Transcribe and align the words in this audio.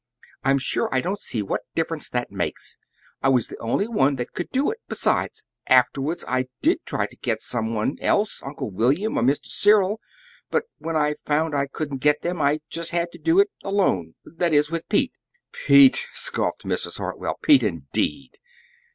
"I'm 0.43 0.57
sure 0.57 0.89
I 0.91 0.99
don't 0.99 1.19
see 1.19 1.43
what 1.43 1.61
difference 1.75 2.09
that 2.09 2.31
makes. 2.31 2.75
I 3.21 3.29
was 3.29 3.45
the 3.49 3.57
only 3.59 3.87
one 3.87 4.15
that 4.15 4.33
could 4.33 4.49
do 4.49 4.71
it! 4.71 4.79
Besides, 4.87 5.45
afterward, 5.67 6.23
I 6.27 6.47
did 6.63 6.83
try 6.87 7.05
to 7.05 7.15
get 7.17 7.39
some 7.39 7.75
one 7.75 7.97
else, 8.01 8.41
Uncle 8.43 8.71
William 8.71 9.15
and 9.15 9.29
Mr. 9.29 9.45
Cyril. 9.45 10.01
But 10.49 10.63
when 10.79 10.95
I 10.95 11.13
found 11.27 11.53
I 11.53 11.67
couldn't 11.67 11.99
get 12.01 12.23
them, 12.23 12.41
I 12.41 12.61
just 12.67 12.89
had 12.89 13.11
to 13.11 13.19
do 13.19 13.37
it 13.37 13.51
alone 13.63 14.15
that 14.25 14.53
is, 14.53 14.71
with 14.71 14.89
Pete." 14.89 15.13
"Pete!" 15.51 16.07
scoffed 16.13 16.63
Mrs. 16.63 16.97
Hartwell. 16.97 17.37
"Pete, 17.43 17.61
indeed!" 17.61 18.31